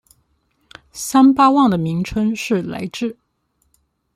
[0.91, 3.15] 三巴旺的名称是来至。